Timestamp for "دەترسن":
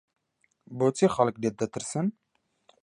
1.61-2.07